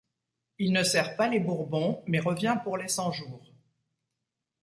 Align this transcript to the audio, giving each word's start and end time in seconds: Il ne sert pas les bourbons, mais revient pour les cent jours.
Il 0.57 0.71
ne 0.73 0.81
sert 0.81 1.15
pas 1.15 1.27
les 1.29 1.39
bourbons, 1.39 2.01
mais 2.07 2.19
revient 2.19 2.57
pour 2.63 2.75
les 2.75 2.87
cent 2.87 3.11
jours. 3.11 3.53